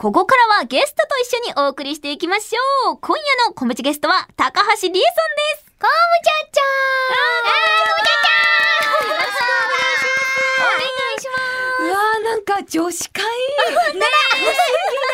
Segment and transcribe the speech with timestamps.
[0.00, 2.98] ここからはゲストと一緒にお送りしていきましょう。
[3.02, 5.02] 今夜のコムチゲストは高橋理恵さんで
[5.60, 5.66] す。
[5.78, 5.92] コム
[6.24, 7.20] チャッチャー
[9.12, 9.44] よろしく
[10.56, 11.84] お願いします。
[11.84, 13.28] うわーなんか女子会ね
[13.60, 14.08] 不思議な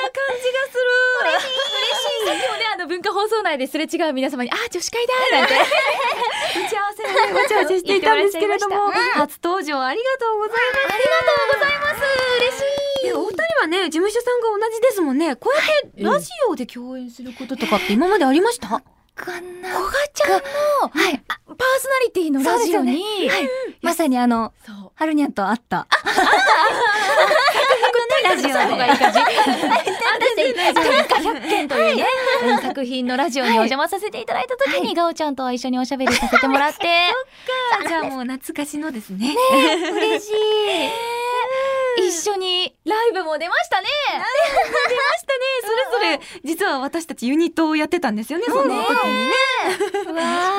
[0.07, 5.55] 感じがする嬉しいさっきもねあの文化放送内ですれ違う皆様にあ女子会だなんて。
[6.57, 10.95] 打ち合わせでねわちゃわちゃしていたんですけれども、初登場ありがとうございます。
[10.95, 12.01] ありがとうございます。
[12.41, 12.63] 嬉し
[13.09, 13.13] い。
[13.13, 15.37] お二人はね事務所さんが同じですもんね。
[15.37, 19.79] こうやってラジオで共演することとかって今までありました、かな。
[19.79, 23.03] こがちゃんの、はい、パーソナリティのラジオに、
[23.83, 24.93] まさにあのそう。
[24.95, 25.87] はるにゃんと会った
[28.25, 29.19] ラジオの方がいい感じ。
[29.19, 30.75] 私、天
[31.09, 31.93] 下百件とい。
[31.93, 32.07] うね、
[32.45, 36.87] うん作品のラジオにお邪魔させていただいた時に、ガオちゃんと一緒におしゃべりさせてもらって、
[37.89, 39.35] じゃあもう懐かしのですね。
[39.93, 40.33] 嬉しい。
[41.99, 43.87] 一緒にライブも出ましたね。
[44.13, 45.45] 出ましたね。
[45.63, 49.33] それぞれ実は私たちユニットをやってたんですよねその時にね。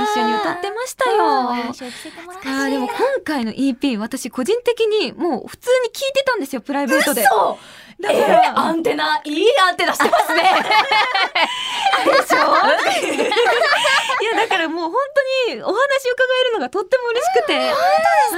[0.04, 1.50] 一緒に歌ってましたよ。
[1.50, 7.24] あーでも今回の EP 私個人的にもう普通に聞いてたんですよプライベートで
[8.00, 10.44] だから、アンテナ、いいアンテナしてますね。
[14.22, 14.94] いやだからもう本
[15.48, 15.78] 当にお話伺
[16.42, 17.58] えるのがとっても嬉しくて。
[17.58, 17.76] 本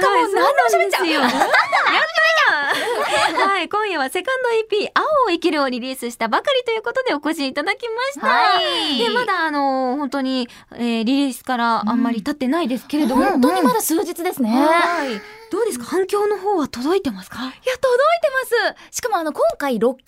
[0.00, 0.10] すか？
[0.10, 1.06] もう何でも喋っちゃう。
[1.06, 1.20] よ。
[1.20, 1.40] やったー
[3.50, 8.98] はい今夜はセカンド EP 青を生きるをリリースしたばかりということでお越しいただきました、はい。
[8.98, 14.50] でまだあの本当に、えーリリースからあんまり経ってないですけれども、本当にまだ数日ですね。
[14.50, 15.20] はい
[15.50, 15.84] どうですか？
[15.84, 17.38] 反響の方は届いてますか？
[17.38, 17.62] いや、届い
[18.22, 18.30] て
[18.68, 18.96] ます。
[18.96, 20.02] しかもあの、今回6曲入り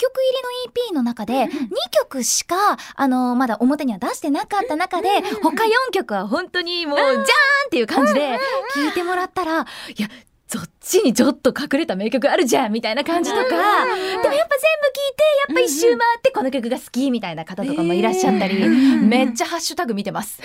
[0.91, 1.49] の EP の中で、2
[1.91, 2.57] 曲しか、
[2.95, 5.09] あの、まだ表には出してなかった中で、
[5.43, 7.25] 他4曲は本当にもう、じゃーんっ
[7.71, 8.39] ていう感じで、
[8.75, 9.65] 聴いてもらったら、い
[10.01, 10.09] や、
[10.53, 20.43] そっちにちょっと隠れた名曲あるじゃんみたいな感じとか、でもやっぱ全部聴いて、やっぱ一周回ってこの曲が好きみたいな方とかもいらっしゃったり、めっちゃハッシュタグ見てます。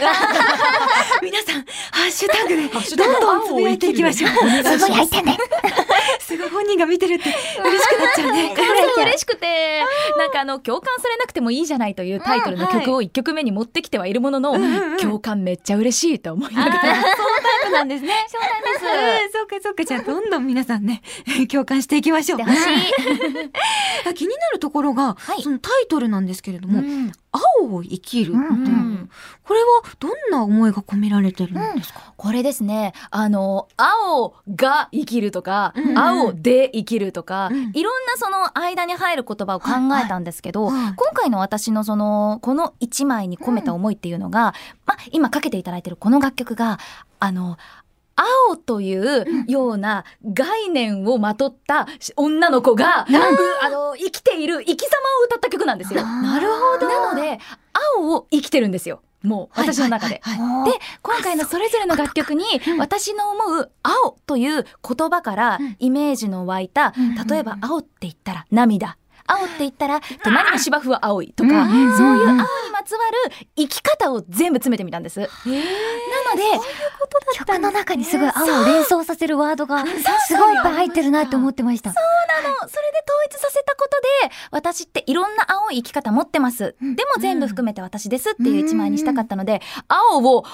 [1.22, 4.32] 皆さんハッシュタグでどんどんつぶやいていきましょう。
[4.32, 5.38] すごい入ってんね。
[6.20, 7.24] すごい本人が見てるって
[7.60, 8.56] 嬉しくなっちゃうね。
[8.98, 9.84] 嬉しくて、
[10.18, 14.58] なんかあの、共感されなくてもいいじゃないというタイトルの曲を1曲目に持ってきてはいるものの、
[15.00, 16.78] 共感めっちゃ嬉しいと思いながら。
[17.68, 18.14] そうなんですね。
[18.32, 18.86] そうなんです。
[18.86, 19.84] うんそうかそうか。
[19.84, 21.02] じゃあどんどん皆さんね
[21.52, 22.40] 共感していきましょう。
[22.40, 22.46] 気
[24.26, 25.42] になるところが、はい。
[25.42, 27.12] そのタイトルなんですけれども、うん。
[27.60, 28.48] 青を生きる、うという。
[28.48, 29.10] ん。
[29.44, 29.68] これは
[30.00, 35.90] どんな思いが込められてるんですか、これですね、あの、青が生きるとか、うん。
[35.90, 37.72] うん青で生きるとか、うん。
[37.74, 39.72] いろんなその間に入る言葉を考
[40.04, 40.84] えたんですけど、はい。
[40.84, 40.94] はい。
[40.96, 44.54] 今回の私のその、この一枚に込めた思いっていうのが、
[44.86, 46.80] まあ、今かけていただいてるこの楽曲が、
[47.20, 47.58] あの、
[48.50, 53.70] 青というような概念をまとった女の子が、うあ。
[53.70, 54.90] の、生きている生き様
[55.22, 56.02] を歌った曲なんですよ。
[56.04, 56.88] なるほど。
[56.88, 57.40] なので、
[57.96, 59.02] 青を生きてるんですよ。
[59.22, 60.20] もう、私の中で。
[60.24, 60.72] はいはいはい。
[60.72, 62.44] で、今回のそれぞれの楽曲に、
[62.80, 66.94] 私の思う青という言葉からイメージの湧いた、
[67.30, 68.98] 例えば青って言ったら涙。
[69.28, 72.38] 青って言ったら、隣の芝生は青いとか、そういう青に
[72.72, 73.00] まつわ
[73.30, 75.20] る生き方を全部詰めてみたんです。
[75.20, 75.34] なので、
[77.36, 79.86] 曲の中にすごい青を連想させるワードが
[80.28, 81.92] すごいいっぱい入ってるなって思ってました。
[81.92, 90.48] あのそれで統一させたことで私っていろんな青い生き方持ってます、でも全部含めて私ですっていう一枚にしたかったので、青を己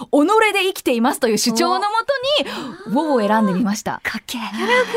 [0.53, 1.97] で生きていますという主張のも
[2.37, 2.49] とに
[2.87, 4.41] 「ウォを選んでみましたかっけえ。
[4.41, 4.93] キャラクタ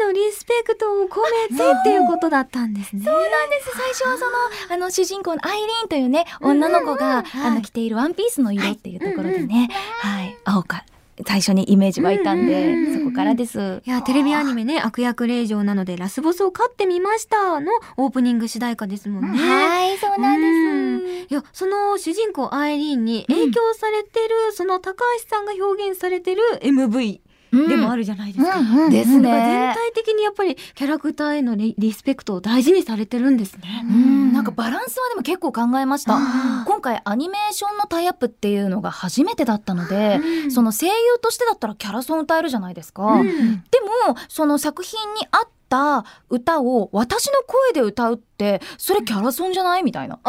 [0.00, 3.04] ーへのリスペクトを込めてっていうことだったんですね。
[3.04, 3.70] そうなんです。
[3.76, 4.24] 最初はそ
[4.70, 9.70] のあの主人公のアイリーンというね女の子が、あの着ているワンピースの色っていうところでね、
[10.00, 10.36] はい。
[10.44, 10.84] 青か
[11.26, 13.82] 最初にイメージ湧いたんで、そこからです。
[13.84, 19.38] いや、テレビアニメね、悪役令嬢なのでラスボスを飼ってみましたのオープニング主題歌ですもんね。
[19.38, 21.32] はいそうなんです。
[21.32, 27.20] いや、その主人公アイリーンに影響されてる、その高橋さんが表現されてる MV
[27.52, 28.58] でもあるじゃないですか。
[28.58, 29.74] うんうんですね全。
[29.74, 33.84] 体的にやっぱりキャラクターへのリリスペクトを大事にされてるんですね。
[33.84, 36.18] うん、なんかバランスはでも結構考えました。
[36.66, 40.92] 今回アニメーションのタイアップっていうのが初めてだったので、その声優
[41.22, 43.04] としてだったらキャラソン歌えるじゃないですか。
[43.04, 43.28] うん
[43.70, 49.82] でも、その作品に合った歌を私の声で歌うって、それキャラソンじゃない？
[49.82, 50.18] みたいな。
[50.24, 50.28] え、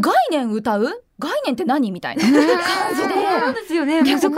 [0.00, 1.02] 概念歌う？
[1.18, 1.90] 概念って何？
[1.90, 2.22] みたいな。
[2.22, 2.48] 感じで。
[2.48, 4.02] そうですよね。
[4.02, 4.34] 難しい考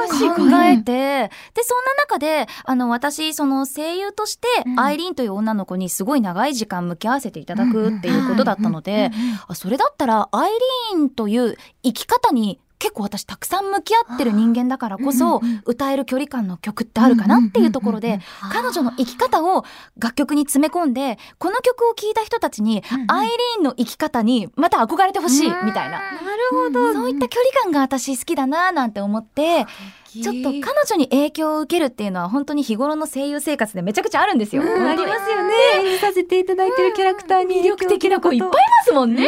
[0.64, 4.46] えて、で、そんな中で、あの、私、その声優として、
[4.76, 9.10] アイリーンという女の子にすごい長い時間向き合わせていただくっていうことだったので、
[9.46, 10.50] あそれだったら、アイ
[10.94, 19.64] リーンという生き方に結構私たくさん向き合ってる人間だからこそ、歌える距離感の曲ってあるかなっていうところで、彼女の生き方を
[19.98, 25.98] 楽曲に詰め込んで、この曲を聴いた人たちに、アイリーンの生き方にまた憧れてほしい、みたいな。
[25.98, 26.10] なる
[26.50, 26.94] ほど。
[26.94, 29.66] そういった距離感が私好きだななんて思って、
[30.10, 34.62] ちょっと彼女に影響を受けるっていうのは本当に日頃の声優生活でめちゃくちゃあるんですよ。
[34.62, 35.54] うんありますよね。
[35.76, 39.26] 演じさせていただいてるキャラクターに魅力的な子いっぱいいますもんね。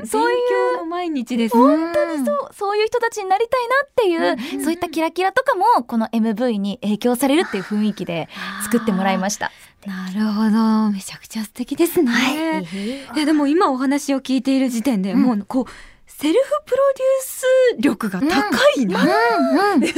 [0.00, 1.56] うんそういう勉強の毎日です。
[1.56, 8.28] 本当にそう、そういう人たちになりたいなっていう、そういったキラキラとかも、この MV に影響されるっていう雰囲気で
[8.64, 9.50] 作ってもらいました。
[9.86, 10.90] なるほど。
[10.90, 12.64] めちゃくちゃ素敵ですね。
[13.14, 17.44] いやでも今お話を聞いている時点で、もうこう、セルフプロデュース
[17.78, 18.26] 力が高
[18.80, 19.00] いな。
[19.84, 19.92] 確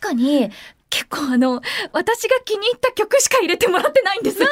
[0.00, 0.50] かに、
[0.90, 1.60] 結構あの、
[1.92, 4.38] 私が気に入った曲しか入れてもらってないんです。
[4.38, 4.50] そうな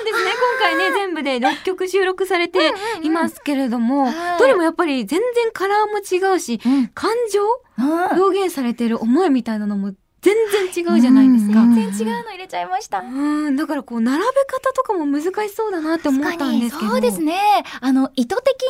[0.00, 0.30] んですね。
[0.30, 4.38] 今回ね、全部で6曲収録されていますけれども、はい。
[4.38, 6.86] どれもやっぱり全然カラーも違うし、うん。
[6.88, 7.42] 感情？
[7.78, 8.04] うん。
[8.22, 10.36] 表現されてる思いみたいなのも全
[10.72, 11.58] 然違うじゃないですか。
[11.60, 13.00] うん全然違うの入れちゃいました。
[13.00, 16.90] うん、だからこう並べ方とかも難しそうだなって思ったんですけど。
[16.90, 17.34] そうですね。
[17.80, 18.62] あの、意図的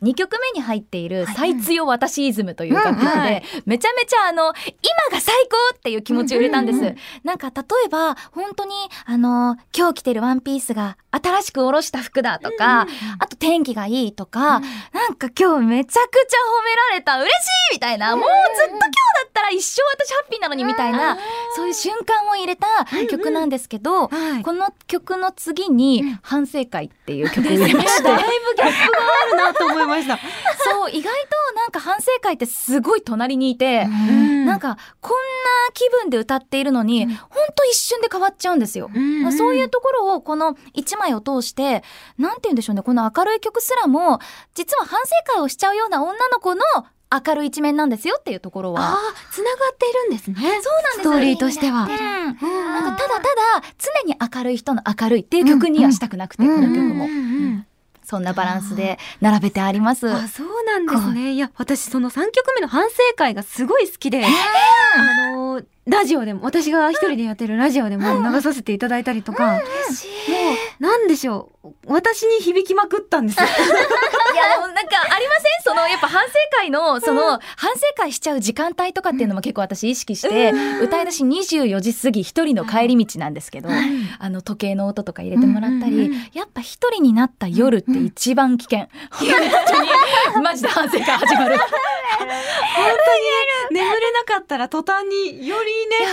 [0.00, 6.76] に2曲目に入っている最強私イズムという楽曲で、うんはいめちゃめちゃあの、今が最高っていう気持ちを入れたんです。
[6.76, 8.74] うんうんうんなんか例えば、本当に
[9.04, 12.86] あの、今日着てるワンピースが新しくおろした服だとか、
[13.18, 17.32] あと天気がいいとか、なんか今日めちゃくちゃ褒められた嬉し
[17.72, 18.26] いみたいな、もう
[18.56, 18.88] ずっと今日だ
[19.28, 21.18] ったら一生私ハッピーなのにみたいな、
[21.56, 22.66] そういう瞬間を入れた
[23.10, 24.42] 曲なんですけど、はい。
[24.42, 28.02] この曲の次に反省会っていう曲を入れました。
[28.04, 30.18] だいぶギャップがあるなと思いました。
[30.64, 37.16] そう、意外となんか反省会ってすごい隣にいて、うんなんかこんな気分で歌っているのに、ほん
[37.54, 38.90] と一瞬で変わっちゃうんですよ。
[38.92, 41.84] うんうんそういうところをこの一枚を通して、
[42.18, 44.18] なんて言うんでしょうね、この明るい曲すらも、
[44.54, 46.62] 実は反省会をしちゃうような女の子の
[47.12, 48.80] 明るい一面なんですよっていうところは。
[48.80, 48.98] ああ、
[49.32, 50.36] つながっているんですね。
[50.36, 51.88] そうなんですストーリーとしては。
[51.88, 53.28] なんかただただ
[53.78, 57.06] 常に明るい人の明るいっていう曲にはしたくなくて、この曲も。
[57.06, 57.66] うんうんうん
[58.10, 60.10] そんなバランスで並べてあります。
[60.10, 61.34] あ、そうなんですね。
[61.34, 64.24] いや、私その3曲目の反省会がすごい好きで、
[64.96, 69.62] あの、ラジオでも、私が一人でやってるラジオでも流させていただいたりとか、もう、
[70.82, 71.68] なんでしょう。
[71.86, 73.38] 私に響きまくったんです
[74.60, 75.62] もなんかありません？
[75.62, 80.52] その、やっぱ反省会の、その、反省会しちゃう時間帯とかっていうのも結構私意識して、
[80.82, 83.68] 歌い出し24時過ぎ一人の帰り道なんですけど、
[84.18, 88.88] あの、時計の音とか入れてもらったり、やっぱ一人になった夜って一番危険。
[89.10, 89.28] 本
[90.34, 91.56] 当に、マジで反省会始まる。
[93.70, 96.06] 眠れなかったら途端によりね、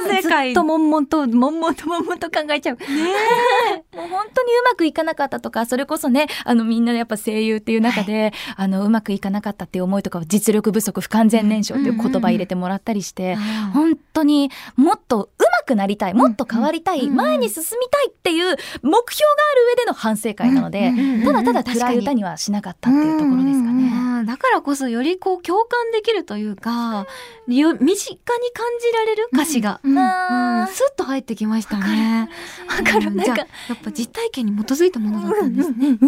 [0.00, 2.76] 反省ず会っと悶々と、悶々と悶々と考えちゃう。
[3.96, 13.36] もう本当にうまくいかなかったとか、それこそね、あのみんなやっぱ声優っていう中で、あのうまくいかなかったっていう思いとかを実力不足不完全燃焼っていう言葉入れてもらったりして、
[13.72, 17.16] 本当にもっと上手くなりたい、もっと変わりたい、うん。
[17.16, 20.92] 前に進みたいっっていう目標がある上での反省会なので、
[21.24, 24.24] ただただ暗い歌にはしなかったっていうところですかね。
[24.26, 27.06] だからこそよりこう共感できるというか、
[27.48, 28.18] よ身近に
[28.52, 32.28] 感じられる歌詞が、うんなあスッと入ってきましたね。
[32.68, 33.44] わかるなんかや
[33.74, 35.98] っぱ実体験に基づいたものだったんですね。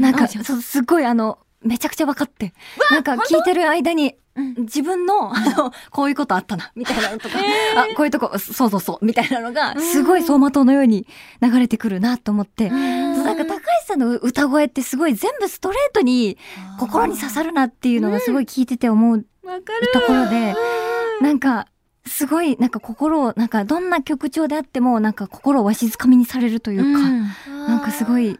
[0.00, 2.54] なんか、そう、すごいあの、めちゃくちゃ分かって。
[2.90, 4.16] なんか聞いてる間に、
[4.58, 11.06] 自分の、あの、こういうことあったな、みたいなのとか、あ、こういうとこ、そうそうそう、みたいなのが、すごい走馬灯のように
[11.40, 16.36] 流れてくるなと思って、なんか高橋さんの歌声ってすごい全部ストレートに
[16.78, 20.54] 心に刺さるなっていうのがすごい聞いてて思うところで、
[21.22, 21.66] なんか、
[22.06, 27.00] すごい、なんか心を、なんかどんな曲調であっても、なんか心をわしづかみにされるというか、
[27.68, 28.38] なんかすごい、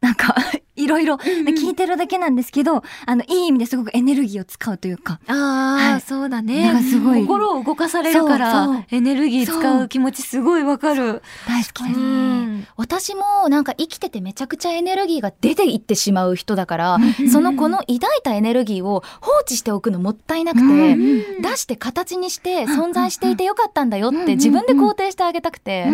[0.00, 0.36] なんか、
[0.76, 6.00] いろいろ、聞いてるだけなんですけど、あの、いい意味ですごくエネルギーを使うというか、ああ、はい。
[6.00, 6.80] そうだなんねか。
[6.82, 7.20] すごい。
[7.22, 11.08] 心を動かされるからエネルギー使う気持ちすごいわかる。
[11.08, 11.22] う。
[11.46, 11.84] 大好き。
[11.84, 11.98] です。
[11.98, 16.98] ん私もなんか生きててめちゃくちゃエネルギーが出ていってしまう人だから、
[17.30, 20.96] そのこの抱いたエネルギーを放置しておくのもったいなくて、
[21.40, 25.86] 出して形にして存在していてよかったんだよって自分で肯定してあげたくて、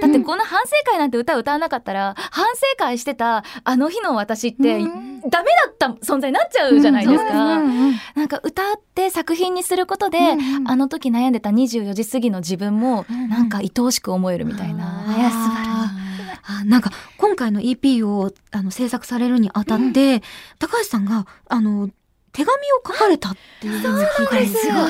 [0.00, 4.78] だってこの反省会なんて歌歌わなかったら、反省会してたあの日の私って、
[5.28, 7.32] ダメだった存在になっちゃうじゃないですか。
[7.34, 10.18] なんか歌って作品にすることで、
[10.66, 15.04] あの時悩んでた24時過ぎの自分も、なんか愛おしく思えるみたいな。
[15.16, 16.10] いや素晴らしい。
[16.42, 20.22] あなんか今回の EP をあの制作されるにあたって、
[20.58, 21.90] 高橋さんがあの
[22.32, 24.86] 手紙を書かれたっていうんですけども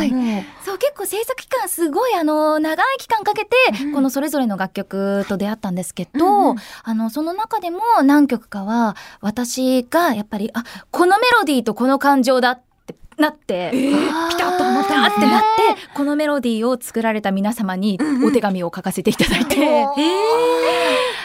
[0.64, 3.50] そう結構制作期間すごいあの長い期間かけて、
[3.82, 3.92] うん。
[3.94, 13.92] このそれぞれの楽曲と出会ったんですけど、うんあのその中でも何曲かは私がやっぱりあこのメロディーとこの感情だってなって、ピ
[14.37, 15.47] タッと思っピタってなって、
[15.94, 19.87] このメロディーを作られた皆様にお手紙を書かせていただいて、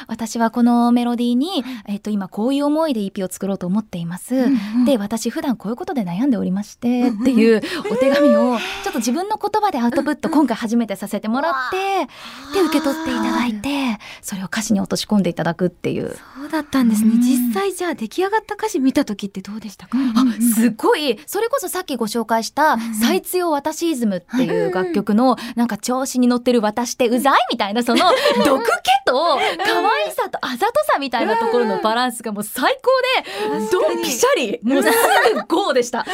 [0.08, 4.48] 私はこのメロディーに、えっと、今こういう思いで EP を作ろうと思っています。
[4.86, 12.08] で、私普段こういうことで悩んでおりまして、っていうお手紙を、ちょっと自分の言葉でアウトプット今回初めてさせてもらって、
[12.54, 16.16] で、受け取っていただいて、それを歌詞に落とし込んでいただくっていう。
[16.42, 17.12] そうだったんですね。
[17.14, 17.22] うん。
[17.22, 19.98] 実際じゃあ出来上がった歌詞見た時ってどうでしたか？
[19.98, 28.06] あすごいそれこそさっきご紹介した「最強私イズム」っていう楽曲のなんか調子に乗ってる私ってうざいみたいなその
[28.46, 28.72] 毒気
[29.06, 34.60] と可愛さとあざとさみたいなところのバランスがもう最高でドンピシャリ。
[34.64, 34.90] もうす
[35.34, 36.04] ぐゴーでした。
[36.06, 36.14] 本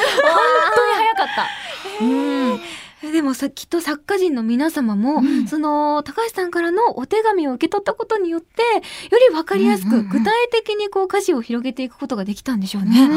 [0.75, 2.05] 当に早かった。
[2.05, 2.61] うん。
[3.11, 5.47] でもさきっと作家陣の皆様も、うん。
[5.47, 10.09] その高橋さんからのお手紙を受け取ったことによってより分かりやすく、うんうんうん。
[10.09, 13.09] 具体的にこう歌詞を広げていくことができたんでしょうね。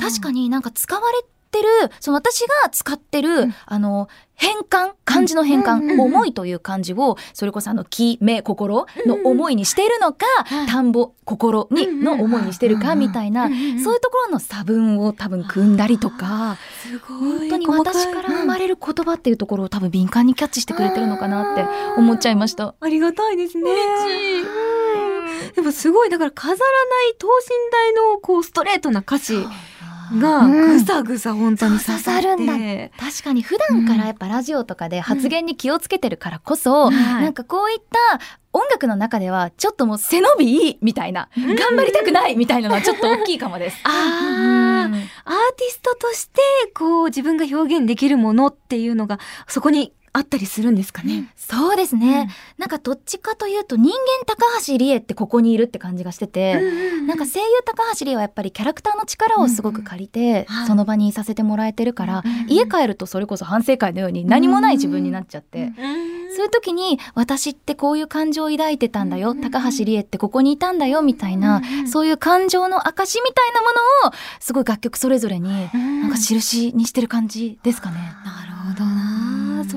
[0.00, 1.68] 確かになんか使われてる
[2.00, 10.26] その私が使ってる、あの変換漢字の変換、うんうんうん思いという漢字をそれこそあの気目心の思いにしているのか、
[10.68, 13.58] 田んぼ心にの思いにしてるかみたいな、そう
[13.94, 16.56] いうところの差分を多分組んだりとか、
[17.06, 21.64] 本当に私から生まれる言葉っていうところを多分敏感にキャッチしてくれてるのかなって
[21.96, 22.74] 思っちゃいました。
[22.80, 23.70] ありがたいですね。
[23.70, 25.52] うん。
[25.54, 26.10] でもすごい。
[26.10, 26.64] だから飾らな
[27.10, 29.46] い等身大のこうストレートな歌詞
[30.18, 30.78] がうん。
[30.78, 36.92] ぐさぐさ本当に刺さるん確かに普段からやっぱラジオとかで発言に気をつけてるからこそ、はい。
[37.22, 38.20] なんかこういった
[38.52, 43.78] 音楽の中ではちょっともう背伸びいいみたいな、頑張りたくないみたいなのはちょっと大きいかもです。
[43.84, 46.40] あーアーティストとして
[46.74, 51.32] こう自分が表現できるものっていうのがそこにあったりするんですかね？
[51.36, 56.60] そうですね、なんかどっちかというと人間高橋理恵ってここにいるって感じがしてて、
[57.06, 60.66] なんか声優高橋理恵はやっぱりキャラクターの力をすごく借りて、はい。
[60.66, 65.72] その場にいさせてもらえてるから、うん家帰るとそれこそ反省会のように何もない自分になっちゃって、
[66.36, 77.96] そういう時に私ってこういう感情を抱いてたんだよ、高橋理恵ってここにいたんだよみたいな、そういう感情の証みたいなものをすごい楽曲それぞれになんか印にしてる感じですかね。
[78.24, 78.51] なる。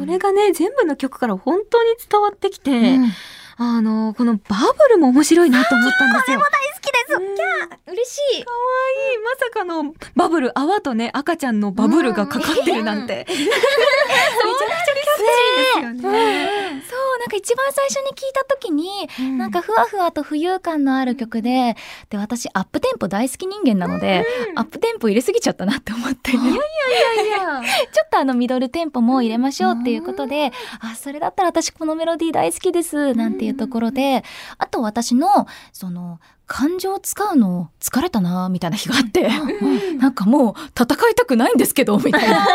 [0.05, 3.11] それがね全部の曲から本当に伝わってきて、うん
[3.57, 6.39] あのこのバブルも面白いなと思ったんですよ。
[6.39, 6.49] 大好
[6.81, 7.13] きです。
[7.13, 8.43] うんキャー嬉しい。
[8.43, 14.93] 可愛いまさかのバブル泡とね赤ちゃんのバブルがかかってるなんて、めちゃくちゃ
[15.25, 16.65] キャッチーですよね。
[16.89, 21.75] そうなんか一番最初に聞いた時に、なんかふわふわと浮遊感のある曲で
[22.09, 34.23] で私アップテンポ大好き人間なので、アップテンポ入れすぎちゃったなって思って、ちょっとあのミドルテンポも入れましょうっていうことで、あそれだったら私このメロディー大好きですなんていうところで、
[34.57, 39.29] あと私のその感情を使うの疲れたなみたいな日があって、
[39.97, 42.47] なんかもう戦いたくないんですけどみたいな。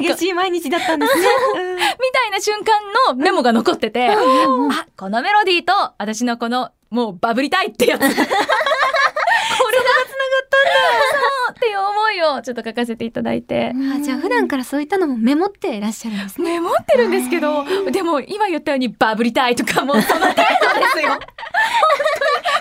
[0.00, 1.26] 激しい毎日だったんですね。
[2.00, 4.16] みたいな瞬間のメモが残ってて、あ、
[4.96, 8.00] このメロディーと私のこのもうバブりたいってやつ。
[8.00, 10.54] これが繋がったんだ。
[10.66, 13.72] そうっていう思いをちょっと書かせていただいて。
[13.94, 16.52] あじゃあ普段からそういったのもメモっていらっしゃるんですね。
[16.52, 21.08] メモってるんですけど、でも今言ったようにバブりたいとかもその程度ですよ。
[21.08, 21.26] 本当に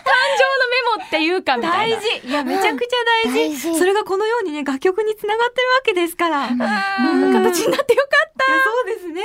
[0.05, 1.97] 感情のメモっていうかみたいな。
[1.97, 8.45] 大事いやめちゃくちゃ大事,、大事それがこのようにね楽曲につながってるわけですから、うん形になってよかった。
[8.45, 9.21] そうですね。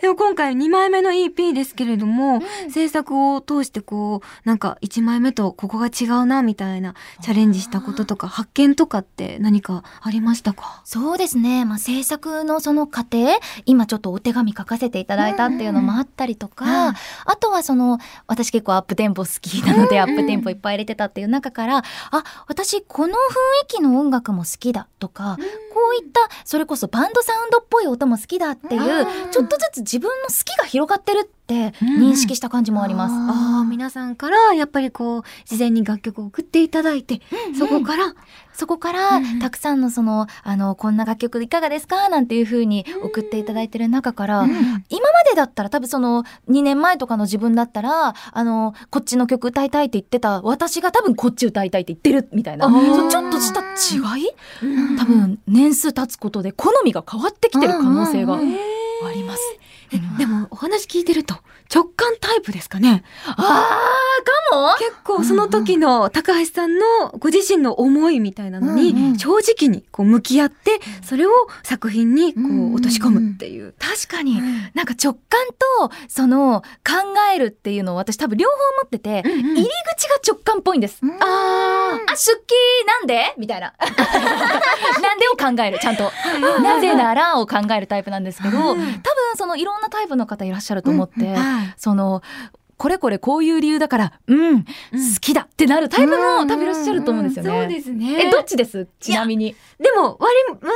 [0.00, 10.82] でも今回2枚目の EP ですけれども、制作を通してこうなんか1枚目とここが違うなみたいなチャレンジしたこととか発見とかって何かありましたか？
[10.84, 11.64] そうですね。
[11.64, 13.28] まあ、制作のその過程、
[13.66, 16.94] 今ちょっとお手紙書かせていただいたっていうのもあったりとか、うん
[17.24, 21.84] あとはその、私結構アップテンポ好きなので、アップテンポいっぱい入れてたっていう中から、あ、
[22.46, 23.16] 私この雰囲
[23.68, 25.44] 気の音楽も好きだとか、こ
[25.92, 33.14] ういった、それこそバンドサウンドっぽい音も好きだっていう、ちょっとずつ自分の好きが広がってるって認識した感じもあります。
[33.14, 37.20] ああ皆さんからやっぱりこう事前に楽曲を送っていただいて、
[37.58, 38.14] そこから
[38.52, 42.08] そこから、うんたくさんのその、あの、こんな楽曲いかがですか？
[42.08, 44.58] なんていう風に送っていただいてる中から、今ま
[45.30, 54.28] でだったら多分その2年前とかの自分だったら、あの、こっちの曲歌いたいって言ってた私が多分こっち歌いたいって言ってるみたいな、ちょっとした違い？
[54.98, 58.40] 多分年数経つことで好みが変わってきてる可能性が
[59.06, 59.42] あります。
[59.92, 61.34] えでもお話聞いてると
[61.74, 63.04] 直感タイプですかね。
[63.26, 63.42] あー、か
[64.52, 64.74] も？
[64.78, 71.30] 結構その時の高橋さんのご自身の思いみたいなのに正直にこう向き合ってそれを
[71.62, 73.74] 作品にこう落とし込むっていう。
[73.78, 74.40] 確かに、
[74.74, 75.20] なんか直感
[75.80, 76.94] とその考
[77.34, 79.40] えるっていうのを私多分両方持ってて、うんうん。
[79.56, 81.00] 入り口が直感っぽいんです。
[81.20, 82.36] ああ、出勤
[82.86, 83.34] なんで？
[83.36, 83.74] みたいな。
[83.78, 86.10] なんで遅考えるちゃんと。
[86.62, 88.82] なぜならを考えるタイプなんですけど多分
[89.36, 91.74] そのいろんなタイプの方いらっしゃると思って、はい。
[91.76, 92.22] その
[92.76, 94.70] これこれこういう理由だからうん、好
[95.20, 97.50] きだってなるタイプの多分いらっしゃると思うんですよね。
[97.50, 98.28] そうですね。
[98.28, 98.86] えどっちです？
[99.00, 99.56] ちなみに。
[99.80, 100.68] でも割割と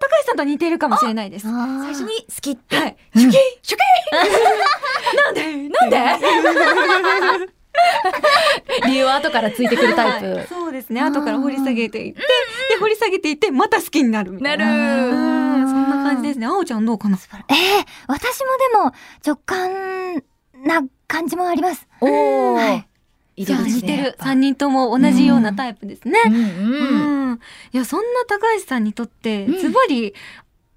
[0.00, 1.46] 高橋さんと似てるかもしれないです。
[1.46, 2.96] 最最初に好きって、はい。
[3.14, 5.68] シュキ シュキなんで？
[5.68, 5.98] なんで？
[8.86, 10.26] 理由は後からついてくるタイプ。
[10.26, 10.46] はい。
[10.46, 11.00] そうですね。
[11.02, 12.26] 後から掘り下げていって、で
[12.80, 14.66] 掘り下げていってまた好きになるみたいな。
[14.66, 15.41] なる
[16.14, 16.46] 感じですね。
[16.46, 17.16] あおちゃんどうかな？
[17.16, 18.92] えー、私もでも
[19.26, 20.22] 直感
[20.64, 21.86] な感じもあります。
[22.00, 22.86] おお、はい
[23.36, 26.18] いじゃあ似てる三人とも同じようなタイプですね。
[26.26, 27.40] うんううんん。
[27.72, 30.14] いやそんな高橋さんにとってうんズバリ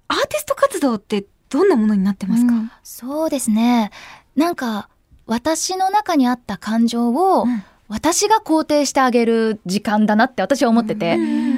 [0.08, 2.52] アーティスト活動ってどんなものになってますか？
[2.82, 3.90] そうですね。
[4.34, 4.88] なんか、
[5.26, 11.55] 私の中にあった感情を、うん私が肯定してあげる時間だなって私は思ってて、うんうん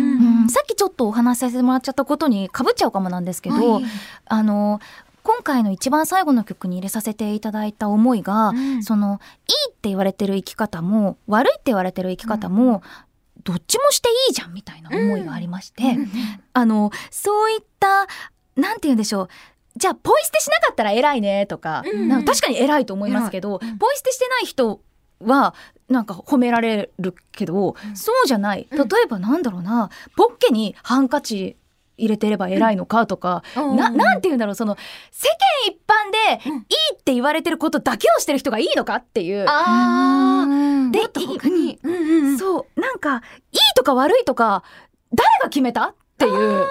[0.49, 3.85] さっきちょっとお話しさせてもらっちゃったことにかぶっちゃうかもなんですけど、はい。
[4.27, 4.81] あの、
[5.23, 8.83] 今回の一番最後の曲に入れさせていただいた思いが、うん。
[8.83, 12.83] その、いいって言われてる生き方も、悪いって言われてる生き方も、
[13.45, 15.99] どっちもしていいじゃんみたいな思いがありまして、
[16.53, 18.07] あの、そういった、
[18.57, 19.29] なんて言うんでしょう。
[19.77, 24.81] じゃあ、ポイ捨てしなかったら偉いねとか、うんか確かに偉いと思いますけど、ポイ捨てしてない人
[25.21, 25.55] は、
[25.89, 28.69] なんか褒められるけど、そうじゃない。
[28.71, 28.89] 例うん。
[29.05, 31.57] えばなんだろうな、ポッケにハンカチ
[31.97, 33.77] 入れてれば偉いのかとか、うん。
[33.77, 34.77] な、なんて言うんだろう、その、
[35.11, 35.29] 世
[35.67, 36.59] 間一般で、うん。
[36.59, 36.63] いい
[36.95, 39.45] って言われてることだけをしてる人がいいのかっていう。
[39.49, 40.91] ああ。
[40.91, 41.79] で他に。
[41.83, 44.63] うんうんうんそう、なんか、いいとか悪いとか、
[45.13, 46.67] 誰が決めたっていう。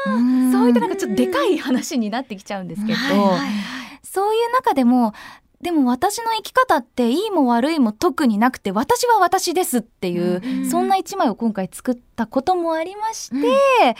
[0.52, 3.50] そういったなんかちょっとでかい話になってきちゃうんですけど、はいはいはい。
[4.04, 5.14] そういう中でも、
[5.62, 13.96] でも私の生き方っていいも悪いも特になくて私は私ですっていう、うんそんな一枚を今回作ったこともありまして、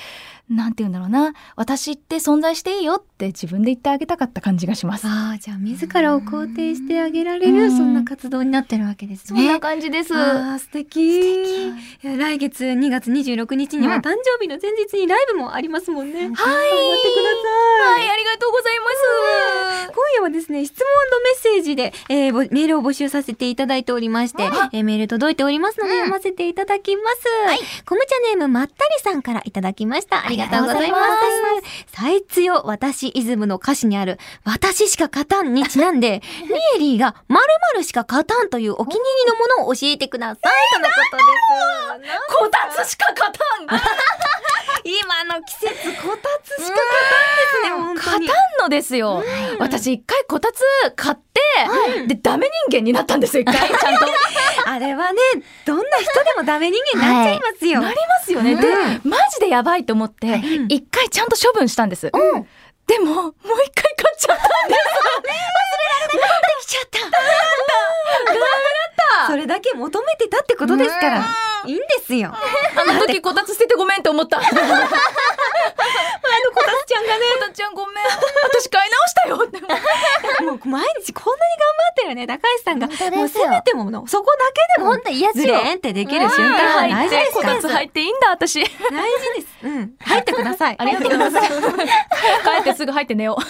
[0.50, 5.08] なんて言うんだろうな私って存在していいよって自分で言ってあげたかった感じがします。
[5.08, 9.60] ああ、じゃあ自らを肯定してあげられる、うんそんな活動になってるわけですそんなね。
[9.60, 10.14] 感じです。
[10.16, 11.72] ああ、素敵。
[12.04, 16.20] 来月2月26日にはうん誕生日の前日にライブもありますもんね。
[16.20, 16.30] はい。
[16.30, 16.52] 頑張ってくだ
[17.96, 18.00] さい。
[18.00, 18.86] はい、ありがとうございま
[19.88, 19.92] す。
[19.94, 27.26] 今夜はですね、質問とメッセージで、えーぼメールを募集させていただいておりまして、えーメール届いておりますので読ませていただきます。
[27.86, 30.26] コムチャネームまったりさんからいただきました。
[30.26, 31.84] ありがとうございます。
[31.94, 40.74] 最強私イズムの歌詞にある、私しか勝たんにちなんで、 ミエリーが〇〇しか勝たんというお気に入りのものを教えてください。
[40.74, 42.38] とのことです。
[42.40, 43.32] こたつしか勝
[43.68, 43.80] たん
[44.88, 45.68] 今の季節、
[46.02, 48.24] こたつしか勝たんですね。
[48.24, 49.22] 勝たんのですよ。
[49.60, 50.64] 私一回こたつ
[50.96, 53.58] 買って、で、ダメ人間になったんですよ、一回。
[53.68, 54.06] ちゃんと。
[54.66, 55.20] あれはね、
[55.66, 57.82] どんな人でもダメ人間になっちゃいますよ。
[57.82, 58.56] なりますよね。
[58.56, 58.62] で、
[59.04, 62.10] マジでやばいと思って、うん一回ちゃんと処分したんです。
[62.88, 64.82] でも、もう一回買っちゃったんです。
[69.28, 71.26] それだけ求めてたってことですから、
[71.66, 72.34] いいんですよ。
[72.34, 74.40] あの時こたつ捨ててごめんって思った。
[74.40, 74.56] あのこ
[76.64, 77.26] たつちゃんがね。
[77.40, 77.96] こたつちゃんごめん。
[78.44, 79.60] 私買い直したよって。
[80.44, 82.88] もう毎日こんなに頑張ってるね、高橋さんが。
[82.88, 85.56] もうせめてもの、そこだけでも本、当嫌ですズよ。
[85.56, 87.56] レンってできる瞬間は大事ですから。
[87.56, 88.64] こたつ入っていいんだ、私。
[88.64, 89.48] 帰大事です。
[89.64, 89.96] うん。
[90.00, 90.76] 入ってください。
[90.78, 91.48] ありがとうございます。
[92.62, 93.44] ってすぐ入って寝よう。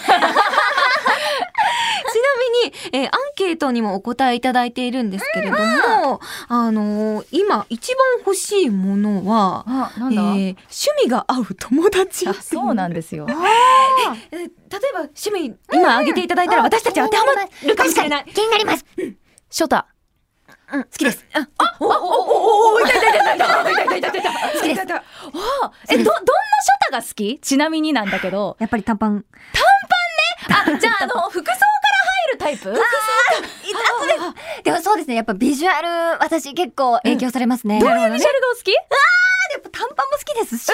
[2.12, 9.64] ちなみに、えーアンケートにもお答えいただいているんですけれども、あのー今一番欲しいものは、
[9.96, 10.56] えー趣
[11.04, 13.26] 味が合う友達あそうなんですよ。
[14.32, 17.32] えー例えば趣味今挙げていただいたら私たち当てはま
[17.68, 18.24] るかもしれない。
[18.34, 18.84] 気になります。
[19.50, 19.86] ショタ。
[20.70, 21.24] 好きです。
[21.32, 21.48] あ、
[21.80, 24.22] おおおお痛い痛い痛い痛い痛い痛い痛い痛い痛い
[24.56, 24.80] 好きです。
[24.82, 25.02] あ
[25.88, 28.56] え、ど、どんなショタが好きちなみになんだけど。
[28.60, 29.24] やっぱり短パン。
[30.50, 31.52] あ、じゃあ、あの、服装
[32.48, 32.72] タイプ？
[34.64, 35.16] でもそうですね。
[35.16, 35.88] やっぱビジュアル、
[36.22, 37.78] 私結構影響されますね。
[37.80, 38.72] どういうビジュアルがお好き？
[39.98, 40.70] パンも好きですし、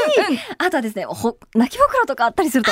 [0.58, 2.70] あとはですね、ほ泣き袋とかあったりすると、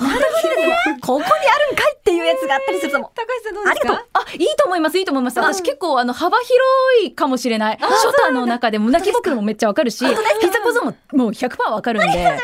[0.00, 3.00] なんだこれここにあるんかいっていうやつがあったりすると。
[3.00, 4.04] もう、高橋さんどうですか？
[4.12, 5.38] あ、いいと思います、いいと思います。
[5.40, 6.56] 私結構、あの、幅広
[7.04, 7.78] いかもしれない。
[7.78, 10.14] ショタの中でも、泣き袋もめっちゃわかるし、ピ
[10.50, 12.38] ザポゾももう100%わかるんで。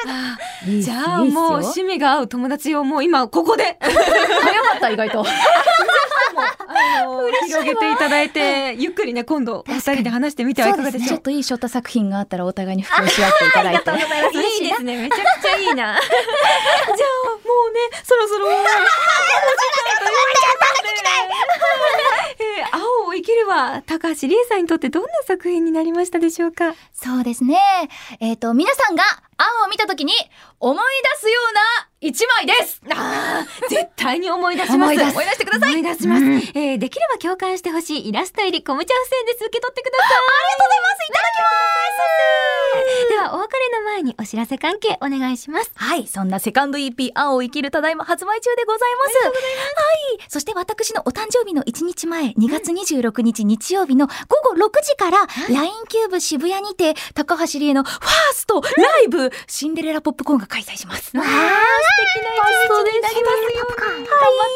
[0.82, 3.78] じゃあもう趣味が合う友達をもう今ここで。
[3.80, 5.24] 早かった、意外と。
[6.36, 11.08] あの広げていただいてゆっくりね今度お二人で話してみてはいかがでしょう？
[11.08, 13.90] ちょっといいショタ作品があったらお互いに布教し合っていただいて。
[13.90, 13.94] い
[14.66, 14.96] いですね。
[15.02, 15.74] めちゃくちゃいいな。
[15.74, 18.46] じゃあもうねそろそろ。
[18.46, 18.80] お時間という
[19.86, 20.34] こ
[22.38, 26.74] とでえー青を生きるは高橋理恵さんにとってどんな作品になりましたでしょうか？
[26.92, 27.58] そうですね。
[28.20, 29.02] えっ、と、皆さんが
[29.36, 30.12] 青を見た時に
[30.60, 31.60] 思い出すような
[32.00, 34.74] 一枚ですあー絶対に思い出します。
[34.76, 36.22] 思い出す思い出してください思い出します。
[36.22, 39.36] うんえーできれば共感してほしいイラスト入りコムチャ付箋です。
[39.44, 40.08] 受け取ってください。
[40.08, 45.70] ありがとうございますいただきますでは、お別れの前にお知らせ関係お願いします。
[45.76, 49.16] はい、そんなセカンド EP 青を生きるただいま発売中でございます。
[49.26, 49.32] はい、
[50.28, 54.14] そして私のお誕生日の1日前、2月26日日曜日の午
[54.56, 55.18] 後6時から、
[55.48, 58.00] LINE キューブ渋谷にて、高橋理恵のファー
[58.34, 58.68] ストラ
[59.04, 61.16] イブ、シンデレラポップコーンが開催します。
[61.16, 61.32] わー、素
[62.14, 62.44] 敵な一
[62.84, 63.64] 日になりますよ。
[63.66, 64.06] 頑張っ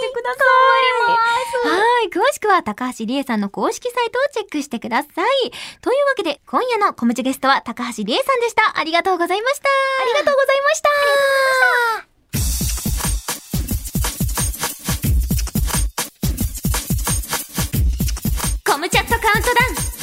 [0.01, 1.69] てください。
[1.69, 5.53] はい、詳しくは高橋理恵さんの公式サイトをチェックしてください。
[5.81, 8.79] というわけで、今夜のコムチゲストは高橋理恵さんでした。
[8.79, 9.69] ありがとうございました。
[9.69, 10.89] ありがとうございました。
[18.73, 19.98] コムチャットカウントダウン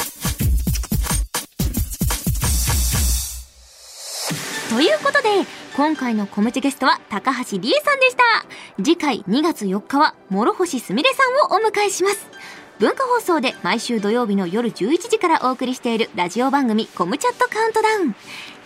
[4.75, 5.29] ということで、
[5.77, 8.23] 今回のコムチゲストは高橋理恵さんでした。
[8.83, 12.27] 次回2月4日は諸星すみれさんをお迎えします。
[12.79, 18.15] 文化放送で毎週土曜日の夜11時からお送りしているラジオ番組コムチャットカウントダウン。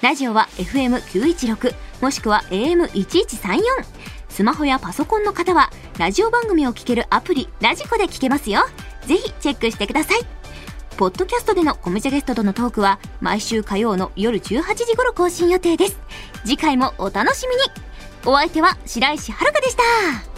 [0.02, 3.60] ラジオは FM916 もしくは AM1134。
[4.30, 5.70] スマホやパソコンの方は
[6.00, 8.62] ラジオ番組を聴けるアプリラジコで聴けますよ。
[9.06, 10.39] ぜひチェックしてください。
[11.00, 15.98] ポッドキャストでのコムチャゲストとのトークは毎週火曜の夜18時頃更新予定です。
[16.44, 17.62] 次回もお楽しみに
[18.26, 20.29] お相手は白石遥でした。